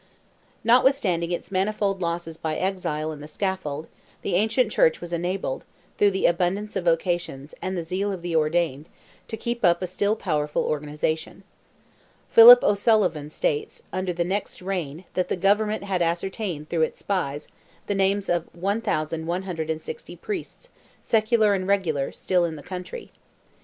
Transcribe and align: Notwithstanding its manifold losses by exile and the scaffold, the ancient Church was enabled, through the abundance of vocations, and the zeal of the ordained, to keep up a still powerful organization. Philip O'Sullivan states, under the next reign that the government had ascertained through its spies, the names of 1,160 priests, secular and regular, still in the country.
Notwithstanding 0.63 1.31
its 1.31 1.51
manifold 1.51 2.01
losses 2.01 2.35
by 2.35 2.55
exile 2.55 3.11
and 3.11 3.21
the 3.21 3.27
scaffold, 3.27 3.85
the 4.23 4.33
ancient 4.33 4.71
Church 4.71 4.99
was 4.99 5.13
enabled, 5.13 5.63
through 5.99 6.09
the 6.09 6.25
abundance 6.25 6.75
of 6.75 6.85
vocations, 6.85 7.53
and 7.61 7.77
the 7.77 7.83
zeal 7.83 8.11
of 8.11 8.23
the 8.23 8.35
ordained, 8.35 8.89
to 9.27 9.37
keep 9.37 9.63
up 9.63 9.79
a 9.79 9.85
still 9.85 10.15
powerful 10.15 10.63
organization. 10.63 11.43
Philip 12.31 12.63
O'Sullivan 12.63 13.29
states, 13.29 13.83
under 13.93 14.11
the 14.11 14.23
next 14.23 14.59
reign 14.59 15.05
that 15.13 15.27
the 15.27 15.37
government 15.37 15.83
had 15.83 16.01
ascertained 16.01 16.67
through 16.67 16.81
its 16.81 16.97
spies, 16.97 17.47
the 17.85 17.93
names 17.93 18.27
of 18.27 18.47
1,160 18.55 20.15
priests, 20.15 20.69
secular 20.99 21.53
and 21.53 21.67
regular, 21.67 22.11
still 22.11 22.43
in 22.43 22.55
the 22.55 22.63
country. 22.63 23.11